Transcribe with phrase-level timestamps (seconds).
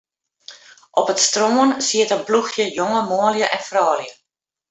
[1.01, 4.11] Op it strân siet in ploechje jonge manlju en froulju.